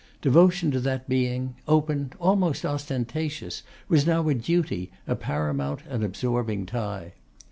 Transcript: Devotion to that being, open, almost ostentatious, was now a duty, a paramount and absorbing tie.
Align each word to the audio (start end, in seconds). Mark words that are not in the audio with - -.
Devotion 0.19 0.71
to 0.71 0.79
that 0.79 1.07
being, 1.07 1.57
open, 1.67 2.11
almost 2.19 2.65
ostentatious, 2.65 3.61
was 3.87 4.07
now 4.07 4.27
a 4.29 4.33
duty, 4.33 4.89
a 5.05 5.15
paramount 5.15 5.81
and 5.87 6.03
absorbing 6.03 6.65
tie. 6.65 7.13